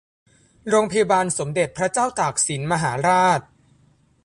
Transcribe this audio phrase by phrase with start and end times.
[0.69, 3.39] โรงพยาบาลสมเด็จพระเจ้าตากสินมหาราช